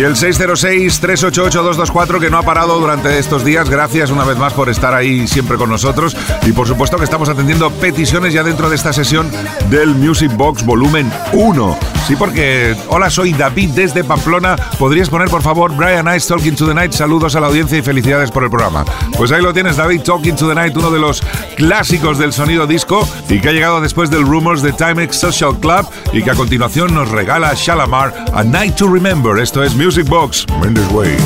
Y 0.00 0.02
el 0.02 0.14
606-388-224 0.14 2.20
que 2.20 2.30
no 2.30 2.38
ha 2.38 2.42
parado 2.42 2.80
durante 2.80 3.18
estos 3.18 3.44
días. 3.44 3.68
Gracias 3.68 4.10
una 4.10 4.24
vez 4.24 4.38
más 4.38 4.54
por 4.54 4.70
estar 4.70 4.94
ahí 4.94 5.28
siempre 5.28 5.58
con 5.58 5.68
nosotros. 5.68 6.16
Y 6.46 6.52
por 6.52 6.66
supuesto 6.66 6.96
que 6.96 7.04
estamos 7.04 7.28
atendiendo 7.28 7.70
peticiones 7.70 8.32
ya 8.32 8.42
dentro 8.42 8.70
de 8.70 8.76
esta 8.76 8.94
sesión 8.94 9.30
del 9.68 9.94
Music 9.94 10.34
Box 10.34 10.64
Volumen 10.64 11.12
1. 11.34 11.99
Sí, 12.06 12.16
porque 12.16 12.76
hola, 12.88 13.08
soy 13.08 13.32
David 13.32 13.70
desde 13.70 14.02
Pamplona. 14.02 14.56
¿Podrías 14.78 15.08
poner 15.08 15.28
por 15.28 15.42
favor 15.42 15.74
Brian 15.76 16.12
Ice 16.14 16.28
Talking 16.28 16.56
to 16.56 16.66
the 16.66 16.74
Night? 16.74 16.92
Saludos 16.92 17.36
a 17.36 17.40
la 17.40 17.46
audiencia 17.46 17.78
y 17.78 17.82
felicidades 17.82 18.30
por 18.30 18.42
el 18.42 18.50
programa. 18.50 18.84
Pues 19.16 19.30
ahí 19.32 19.42
lo 19.42 19.52
tienes, 19.52 19.76
David 19.76 20.02
Talking 20.02 20.34
to 20.34 20.48
the 20.48 20.54
Night, 20.54 20.76
uno 20.76 20.90
de 20.90 20.98
los 20.98 21.22
clásicos 21.56 22.18
del 22.18 22.32
sonido 22.32 22.66
disco 22.66 23.08
y 23.28 23.40
que 23.40 23.50
ha 23.50 23.52
llegado 23.52 23.80
después 23.80 24.10
del 24.10 24.22
Rumors 24.22 24.62
de 24.62 24.72
Timex 24.72 25.20
Social 25.20 25.58
Club 25.60 25.86
y 26.12 26.22
que 26.22 26.30
a 26.30 26.34
continuación 26.34 26.94
nos 26.94 27.08
regala 27.10 27.52
Shalamar 27.54 28.12
A 28.32 28.42
Night 28.42 28.76
to 28.76 28.88
Remember. 28.92 29.38
Esto 29.38 29.62
es 29.62 29.74
Music 29.74 30.08
Box. 30.08 30.46
Mendes 30.60 30.90
Way. 30.90 31.16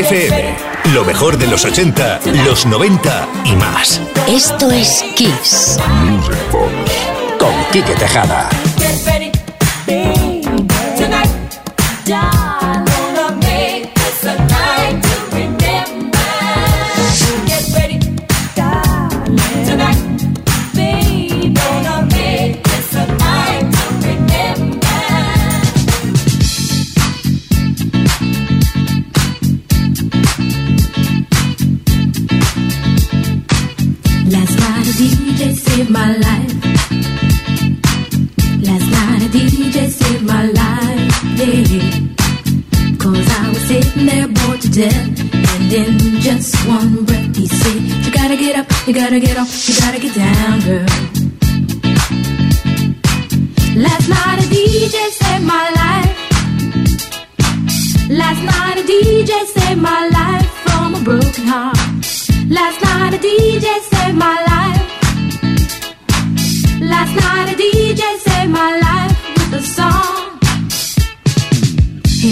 FM. 0.00 0.56
Lo 0.92 1.04
mejor 1.04 1.38
de 1.38 1.46
los 1.46 1.64
80, 1.64 2.20
los 2.44 2.66
90 2.66 3.28
y 3.44 3.56
más. 3.56 4.00
Esto 4.28 4.70
es 4.70 5.02
Kiss. 5.14 5.78
Music 6.02 6.36
Box. 6.52 6.70
Con 7.38 7.54
Quique 7.72 7.94
Tejada. 7.94 8.48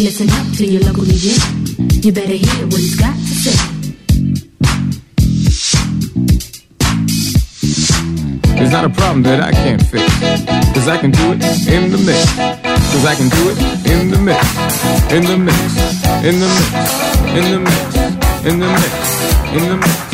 Listen 0.04 0.28
up 0.28 0.54
to 0.54 0.66
your 0.66 0.82
local 0.82 1.02
DJ. 1.02 1.32
You 2.04 2.12
better 2.12 2.34
hear 2.34 2.66
what 2.66 2.76
he's 2.76 2.94
got 2.94 3.14
to 3.14 3.34
say. 3.42 3.56
There's 8.54 8.70
not 8.70 8.84
a 8.84 8.90
problem 8.90 9.22
that 9.22 9.40
I 9.40 9.52
can't 9.52 9.80
fix. 9.80 10.04
Cause 10.74 10.88
I 10.88 10.98
can 10.98 11.10
do 11.10 11.32
it 11.32 11.40
in 11.66 11.90
the 11.90 11.96
mix. 11.96 12.20
Cause 12.36 13.06
I 13.06 13.14
can 13.14 13.30
do 13.30 13.48
it 13.48 13.56
in 13.88 14.10
the 14.10 14.18
mix. 14.18 14.44
In 15.10 15.24
the 15.24 15.38
mix. 15.38 15.58
In 16.22 16.38
the 16.38 16.48
mix. 16.52 16.84
In 17.32 17.50
the 17.50 17.60
mix. 17.60 17.96
In 18.44 18.60
the 18.60 18.66
mix. 18.68 19.54
In 19.54 19.68
the 19.70 19.76
mix. 19.78 20.04
Where 20.04 20.13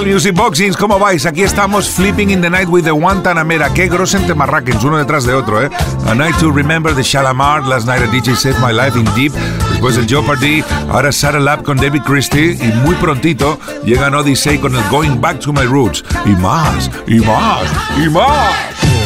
¿Qué 0.00 0.06
tal, 0.06 0.14
Music 0.14 0.34
Boxings? 0.34 0.76
¿Cómo 0.78 0.98
vais? 0.98 1.26
Aquí 1.26 1.42
estamos 1.42 1.90
flipping 1.90 2.30
in 2.30 2.40
the 2.40 2.48
night 2.48 2.68
with 2.68 2.84
the 2.84 2.90
Guantanamera. 2.90 3.68
Qué 3.74 3.86
grosente 3.86 4.34
marrakens, 4.34 4.82
uno 4.82 4.96
detrás 4.96 5.26
de 5.26 5.34
otro, 5.34 5.62
¿eh? 5.62 5.68
A 6.06 6.14
Night 6.14 6.36
to 6.38 6.50
Remember 6.50 6.94
de 6.94 7.02
Shalamar, 7.02 7.66
Last 7.66 7.86
Night 7.86 8.02
a 8.02 8.06
DJ 8.06 8.34
Saved 8.34 8.58
My 8.60 8.72
Life 8.72 8.98
in 8.98 9.04
Deep, 9.14 9.34
después 9.68 9.98
el 9.98 10.06
Jeopardy, 10.06 10.64
ahora 10.90 11.12
Saddle 11.12 11.52
Up 11.52 11.64
con 11.64 11.76
David 11.76 12.00
Christie 12.06 12.52
y 12.52 12.72
muy 12.82 12.94
prontito 12.94 13.58
llegan 13.84 14.14
Odyssey 14.14 14.56
con 14.56 14.74
el 14.74 14.82
Going 14.88 15.20
Back 15.20 15.40
to 15.40 15.52
My 15.52 15.64
Roots. 15.64 16.02
Y 16.24 16.30
más, 16.30 16.90
y 17.06 17.20
más, 17.20 17.62
y 17.98 18.08
más. 18.08 18.99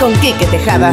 Con 0.00 0.12
Quique 0.20 0.46
Tejada. 0.46 0.92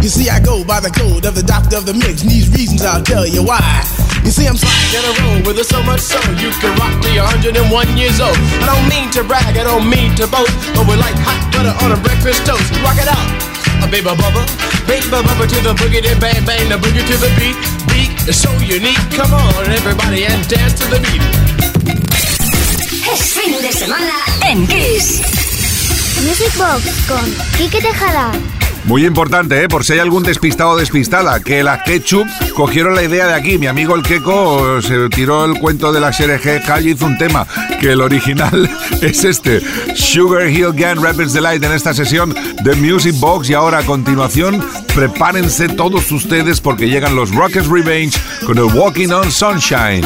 You 0.00 0.08
see, 0.08 0.30
I 0.32 0.40
go 0.40 0.64
by 0.64 0.80
the 0.80 0.88
code 0.88 1.28
of 1.28 1.36
the 1.36 1.44
doctor 1.44 1.76
of 1.76 1.84
the 1.84 1.92
mix, 1.92 2.24
and 2.24 2.30
these 2.32 2.48
reasons 2.56 2.80
I'll 2.80 3.04
tell 3.04 3.28
you 3.28 3.44
why. 3.44 3.60
You 4.24 4.32
see, 4.32 4.48
I'm 4.48 4.56
sliding 4.56 4.96
in 4.96 5.04
a 5.04 5.12
row 5.20 5.36
with 5.44 5.60
it 5.60 5.68
so 5.68 5.76
much 5.84 6.00
so 6.00 6.16
you 6.40 6.48
can 6.56 6.72
rock 6.80 6.92
till 7.04 7.12
you're 7.12 7.28
101 7.28 8.00
years 8.00 8.16
old. 8.16 8.36
I 8.64 8.72
don't 8.72 8.88
mean 8.88 9.12
to 9.12 9.20
brag, 9.24 9.60
I 9.60 9.64
don't 9.64 9.84
mean 9.84 10.16
to 10.16 10.24
boast, 10.24 10.56
but 10.72 10.88
we're 10.88 10.96
like 10.96 11.12
hot 11.20 11.40
butter 11.52 11.76
on 11.84 11.92
a 11.92 12.00
breakfast 12.00 12.48
toast. 12.48 12.64
Rock 12.80 12.96
it 12.96 13.12
out, 13.12 13.28
a 13.84 13.86
baby 13.92 14.08
bubba, 14.08 14.40
baby 14.88 15.04
bubba 15.12 15.44
to 15.44 15.58
the 15.60 15.76
boogie, 15.76 16.00
then 16.00 16.16
bang 16.16 16.40
bang 16.48 16.64
the 16.72 16.80
boogie 16.80 17.04
to 17.04 17.16
the 17.20 17.28
beat. 17.36 17.56
Beat 17.92 18.12
is 18.24 18.40
so 18.40 18.48
unique. 18.64 19.00
Come 19.12 19.36
on, 19.36 19.68
everybody, 19.68 20.24
and 20.24 20.40
dance 20.48 20.80
to 20.80 20.88
the 20.88 21.00
beat. 21.04 21.20
Es 23.04 23.36
fin 23.36 23.52
de 23.60 23.72
semana 23.72 24.16
en 24.48 24.66
Kiss. 24.66 25.20
Music 26.24 26.56
Box 26.56 26.88
con 27.04 27.24
Quique 27.56 27.80
Tejada. 27.80 28.32
Muy 28.84 29.04
importante, 29.06 29.62
¿eh? 29.62 29.68
por 29.68 29.84
si 29.84 29.92
hay 29.92 29.98
algún 29.98 30.22
despistado 30.22 30.70
o 30.70 30.76
despistada, 30.76 31.40
que 31.40 31.62
las 31.62 31.82
Ketchup 31.82 32.26
cogieron 32.54 32.94
la 32.94 33.02
idea 33.02 33.26
de 33.26 33.34
aquí. 33.34 33.58
Mi 33.58 33.66
amigo 33.66 33.94
el 33.94 34.02
Keko 34.02 34.80
se 34.82 35.08
tiró 35.10 35.44
el 35.44 35.58
cuento 35.58 35.92
de 35.92 36.00
la 36.00 36.12
SRG 36.12 36.64
Calle 36.64 36.90
y 36.90 36.92
hizo 36.92 37.06
un 37.06 37.18
tema, 37.18 37.46
que 37.80 37.92
el 37.92 38.00
original 38.00 38.68
es 39.00 39.24
este. 39.24 39.60
Sugar 39.94 40.48
Hill 40.48 40.72
Gang 40.72 41.00
Rapids 41.00 41.32
Delight 41.32 41.62
en 41.62 41.72
esta 41.72 41.94
sesión 41.94 42.34
de 42.62 42.74
Music 42.76 43.14
Box. 43.18 43.50
Y 43.50 43.54
ahora 43.54 43.78
a 43.78 43.82
continuación, 43.82 44.64
prepárense 44.94 45.68
todos 45.68 46.10
ustedes 46.10 46.60
porque 46.60 46.88
llegan 46.88 47.14
los 47.14 47.34
Rockets 47.34 47.68
Revenge 47.68 48.16
con 48.46 48.58
el 48.58 48.64
Walking 48.64 49.10
on 49.10 49.30
Sunshine. 49.30 50.04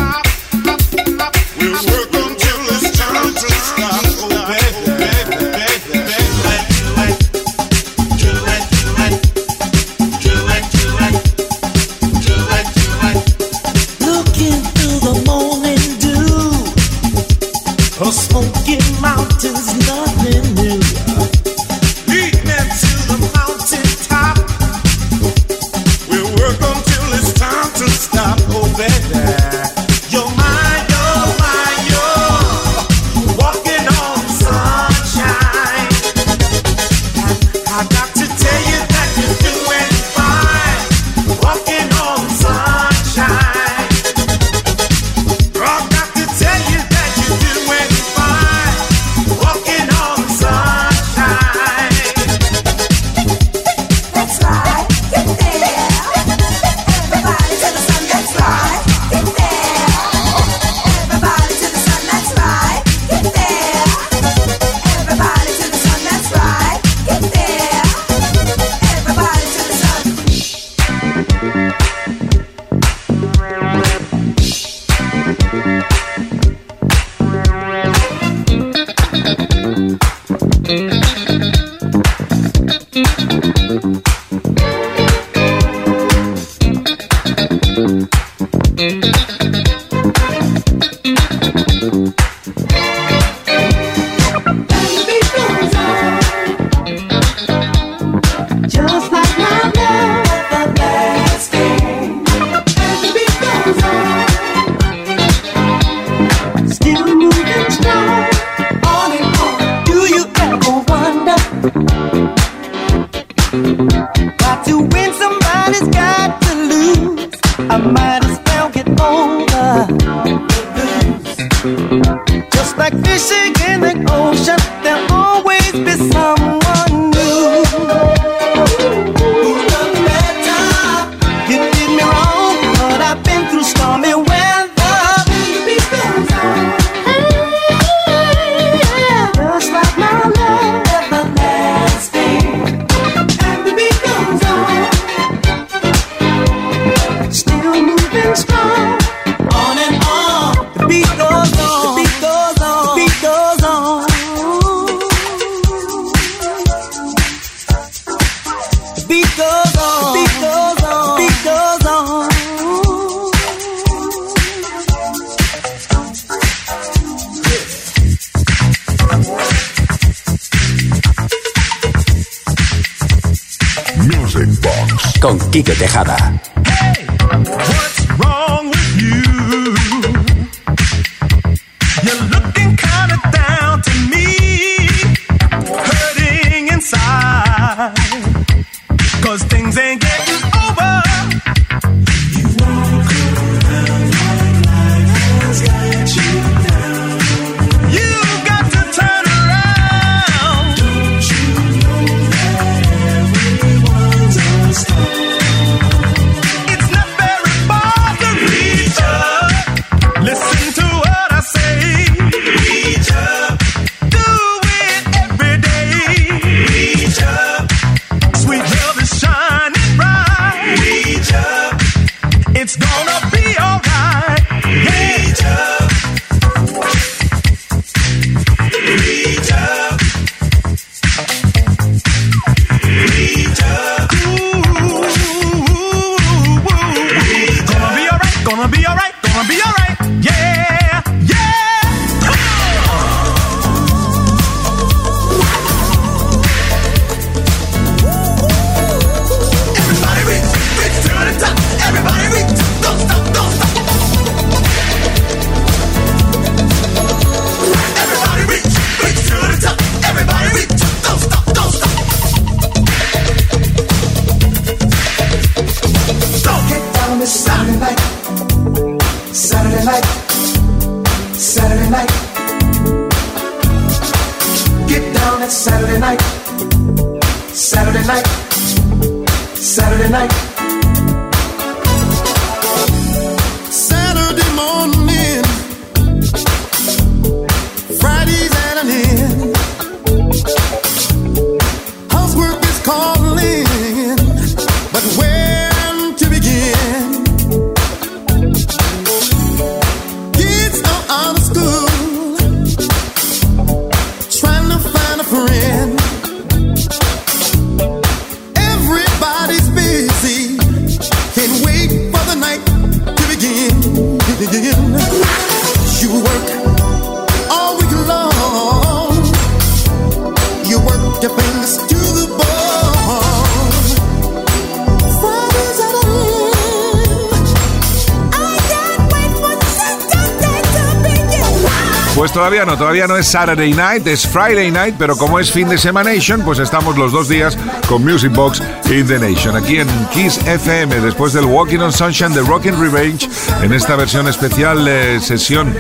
Todavía 332.45 332.67
no, 332.67 332.77
todavía 332.77 333.07
no 333.07 333.17
es 333.17 333.27
Saturday 333.27 333.73
Night, 333.73 334.07
es 334.07 334.27
Friday 334.27 334.71
Night, 334.71 334.97
pero 334.99 335.17
como 335.17 335.41
es 335.41 335.51
fin 335.51 335.67
de 335.67 335.79
semana 335.79 336.13
Nation, 336.13 336.43
pues 336.43 336.59
estamos 336.59 336.95
los 336.99 337.11
dos 337.11 337.27
días 337.27 337.57
con 337.89 338.05
Music 338.05 338.35
Box 338.35 338.63
in 338.91 339.07
the 339.07 339.19
Nation. 339.19 339.57
Aquí 339.57 339.79
en 339.79 339.89
Kiss 340.13 340.37
FM, 340.47 341.01
después 341.01 341.33
del 341.33 341.47
Walking 341.47 341.79
on 341.79 341.91
Sunshine 341.91 342.35
de 342.35 342.43
Rockin' 342.43 342.79
Revenge, 342.79 343.31
en 343.63 343.73
esta 343.73 343.97
versión 343.97 344.29
especial 344.29 344.87
eh, 344.87 345.21
sesión 345.23 345.75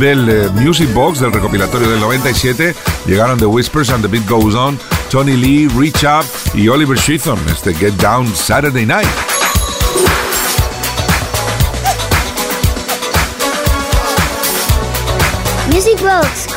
del 0.00 0.28
eh, 0.28 0.48
Music 0.54 0.92
Box, 0.92 1.20
del 1.20 1.32
recopilatorio 1.32 1.88
del 1.88 2.00
97, 2.00 2.74
llegaron 3.06 3.38
The 3.38 3.46
Whispers 3.46 3.90
and 3.90 4.02
the 4.02 4.08
Beat 4.08 4.28
Goes 4.28 4.56
On, 4.56 4.76
Tony 5.10 5.36
Lee, 5.36 5.68
Reach 5.68 6.02
Up 6.02 6.26
y 6.52 6.66
Oliver 6.66 6.98
Sheatham, 6.98 7.38
este 7.48 7.72
Get 7.74 7.92
Down 7.92 8.26
Saturday 8.34 8.84
Night. 8.84 9.27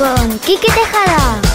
Con 0.02 0.40
Quique 0.40 0.68
Tejada. 0.74 1.51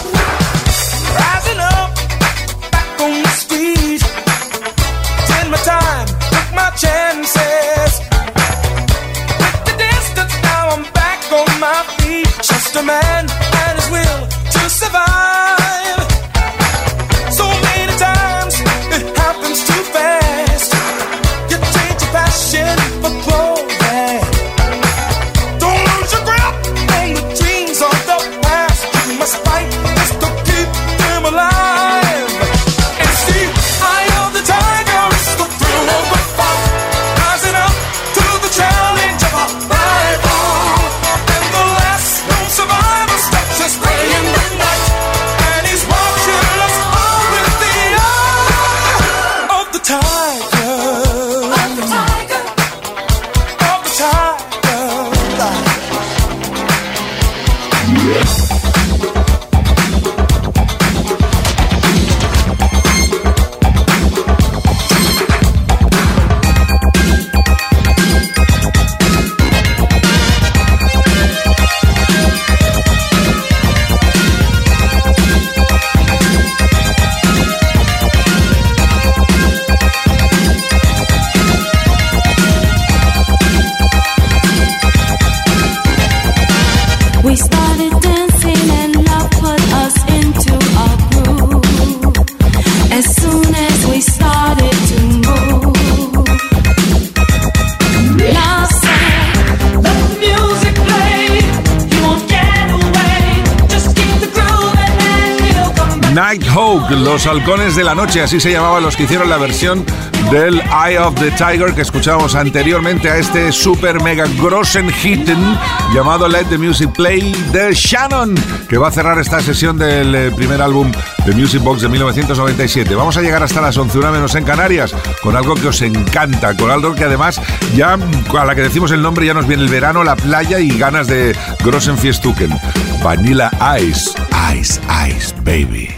Halcones 107.47 107.77
de 107.77 107.83
la 107.85 107.95
noche, 107.95 108.21
así 108.21 108.41
se 108.41 108.51
llamaban 108.51 108.83
los 108.83 108.97
que 108.97 109.03
hicieron 109.03 109.29
la 109.29 109.37
versión 109.37 109.85
del 110.31 110.55
Eye 110.55 110.99
of 110.99 111.15
the 111.15 111.31
Tiger 111.31 111.73
que 111.73 111.81
escuchábamos 111.81 112.35
anteriormente 112.35 113.09
a 113.09 113.15
este 113.15 113.53
super 113.53 114.03
mega 114.03 114.25
grossen 114.41 114.89
hitten 114.89 115.57
llamado 115.93 116.27
Let 116.27 116.47
the 116.49 116.57
Music 116.57 116.91
Play 116.91 117.31
de 117.53 117.73
Shannon, 117.73 118.35
que 118.67 118.77
va 118.77 118.89
a 118.89 118.91
cerrar 118.91 119.17
esta 119.19 119.39
sesión 119.39 119.77
del 119.77 120.13
eh, 120.13 120.31
primer 120.35 120.61
álbum 120.61 120.91
de 121.25 121.31
Music 121.31 121.63
Box 121.63 121.83
de 121.83 121.87
1997. 121.87 122.93
Vamos 122.95 123.15
a 123.15 123.21
llegar 123.21 123.41
hasta 123.41 123.61
las 123.61 123.77
11 123.77 123.97
una 123.97 124.11
menos 124.11 124.35
en 124.35 124.43
Canarias 124.43 124.93
con 125.21 125.37
algo 125.37 125.55
que 125.55 125.69
os 125.69 125.81
encanta, 125.81 126.53
con 126.57 126.69
algo 126.69 126.95
que 126.95 127.05
además 127.05 127.39
ya 127.77 127.93
a 127.93 128.45
la 128.45 128.55
que 128.55 128.61
decimos 128.61 128.91
el 128.91 129.01
nombre 129.01 129.25
ya 129.25 129.33
nos 129.33 129.47
viene 129.47 129.63
el 129.63 129.69
verano, 129.69 130.03
la 130.03 130.17
playa 130.17 130.59
y 130.59 130.77
ganas 130.77 131.07
de 131.07 131.33
grossen 131.63 131.97
fiestuken. 131.97 132.53
Vanilla 133.01 133.49
Ice, 133.79 134.11
Ice, 134.53 134.81
Ice, 135.07 135.33
baby. 135.45 135.95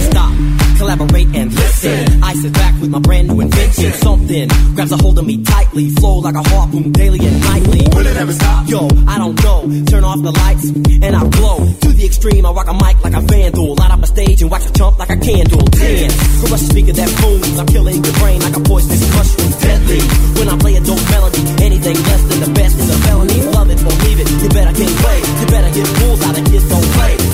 Stop. 0.00 0.63
Collaborate 0.76 1.28
and 1.34 1.52
listen. 1.52 2.22
I 2.22 2.34
sit 2.34 2.52
back 2.52 2.80
with 2.80 2.90
my 2.90 2.98
brand 2.98 3.28
new 3.28 3.40
invention. 3.40 3.92
Something 3.92 4.48
grabs 4.74 4.92
a 4.92 4.96
hold 4.96 5.18
of 5.18 5.26
me 5.26 5.42
tightly, 5.42 5.90
flow 5.90 6.18
like 6.18 6.34
a 6.34 6.42
harpoon 6.48 6.92
daily 6.92 7.20
and 7.26 7.40
nightly. 7.40 7.82
Will 7.94 8.06
it 8.06 8.16
ever 8.16 8.32
stop? 8.32 8.68
Yo, 8.68 8.88
I 9.06 9.18
don't 9.18 9.36
know. 9.42 9.60
Turn 9.86 10.04
off 10.04 10.20
the 10.22 10.32
lights 10.32 10.70
and 10.70 11.16
I 11.16 11.22
glow 11.28 11.58
to 11.64 11.88
the 11.88 12.04
extreme. 12.04 12.46
I 12.46 12.50
rock 12.52 12.68
a 12.68 12.74
mic 12.74 13.02
like 13.04 13.14
a 13.14 13.20
vandal, 13.20 13.74
light 13.74 13.90
up 13.90 14.02
a 14.02 14.06
stage 14.06 14.42
and 14.42 14.50
watch 14.50 14.66
a 14.66 14.72
chump 14.72 14.98
like 14.98 15.10
a 15.10 15.16
candle. 15.16 15.62
Ten, 15.72 16.10
crush 16.40 16.52
a 16.52 16.58
speaker 16.58 16.92
that 16.92 17.10
booms. 17.20 17.58
I'm 17.58 17.66
killing 17.66 18.02
your 18.02 18.14
brain 18.20 18.40
like 18.40 18.56
a 18.56 18.60
poisonous 18.60 19.02
mushroom, 19.14 19.52
deadly. 19.60 20.02
When 20.38 20.48
I 20.48 20.56
play 20.58 20.74
a 20.76 20.80
dope 20.80 21.04
melody, 21.10 21.42
anything 21.62 21.96
less 21.96 22.22
than 22.28 22.40
the 22.40 22.52
best 22.54 22.78
is 22.78 22.90
a 22.90 22.98
felony. 23.04 23.40
Love 23.54 23.70
it 23.70 23.80
or 23.80 23.94
leave 24.04 24.20
it. 24.20 24.28
You 24.42 24.48
better 24.50 24.72
get 24.72 24.90
away. 24.90 25.18
You 25.40 25.46
better 25.46 25.70
get 25.74 25.86
rules 26.02 26.20
out 26.22 26.38
of 26.38 26.44
kids 26.50 26.68
don't 26.68 26.88
play. 26.98 27.33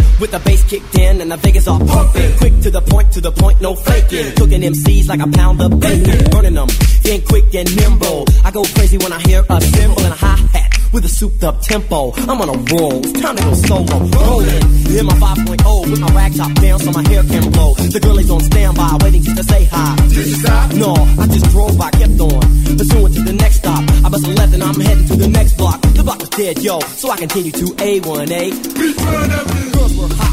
with 0.21 0.31
the 0.31 0.39
bass 0.39 0.63
kicked 0.69 0.95
in 0.95 1.19
and 1.19 1.31
the 1.31 1.37
Vegas 1.37 1.67
all 1.67 1.79
pumping. 1.79 2.37
Quick 2.37 2.61
to 2.61 2.69
the 2.69 2.81
point, 2.81 3.11
to 3.13 3.21
the 3.21 3.31
point, 3.31 3.59
no 3.59 3.75
faking. 3.75 4.35
Cooking 4.35 4.61
MCs 4.61 5.09
like 5.09 5.19
a 5.19 5.27
pound 5.27 5.59
of 5.61 5.79
bacon. 5.79 6.29
Burning 6.29 6.53
them, 6.53 6.69
quick 7.27 7.53
and 7.55 7.75
nimble. 7.75 8.25
I 8.45 8.51
go 8.51 8.63
crazy 8.63 8.97
when 8.99 9.11
I 9.11 9.19
hear 9.19 9.43
a 9.49 9.59
cymbal 9.59 9.99
and 9.99 10.13
a 10.13 10.17
hi 10.17 10.35
hat 10.53 10.70
with 10.93 11.05
a 11.05 11.09
souped 11.09 11.43
up 11.43 11.61
tempo. 11.61 12.11
I'm 12.29 12.41
on 12.41 12.49
a 12.49 12.57
roll, 12.73 12.99
it's 12.99 13.19
time 13.19 13.35
to 13.35 13.43
go 13.43 13.53
solo. 13.53 13.97
Rolling, 14.11 14.63
in 14.97 15.05
my 15.05 15.13
5.0 15.13 15.89
with 15.89 15.99
my 15.99 16.07
rag 16.13 16.35
top 16.35 16.53
down 16.55 16.79
so 16.79 16.91
my 16.91 17.07
hair 17.07 17.23
can 17.23 17.51
blow. 17.51 17.73
The 17.75 17.99
girl 17.99 18.19
is 18.19 18.29
on 18.29 18.41
standby, 18.41 18.97
waiting 19.01 19.23
just 19.23 19.37
to 19.37 19.43
say 19.43 19.65
hi. 19.65 19.95
Did 20.07 20.27
you 20.27 20.35
stop? 20.35 20.73
No, 20.73 20.93
I 21.19 21.27
just 21.27 21.45
drove 21.51 21.77
by, 21.77 21.91
kept 21.91 22.19
on. 22.19 22.41
Pursuing 22.77 23.13
to 23.13 23.21
the 23.21 23.33
next 23.33 23.57
stop. 23.57 23.83
I 24.05 24.09
bust 24.09 24.27
a 24.27 24.31
left 24.31 24.53
and 24.53 24.63
I'm 24.63 24.79
heading 24.79 25.07
to 25.07 25.15
the 25.15 25.27
next 25.27 25.57
block. 25.57 25.81
The 25.81 26.03
block 26.03 26.19
was 26.19 26.29
dead, 26.29 26.59
yo, 26.59 26.79
so 26.79 27.11
I 27.11 27.17
continue 27.17 27.51
to 27.51 27.65
A1A. 27.65 28.51
Girls 29.73 29.97
were 29.97 30.15
hot 30.15 30.30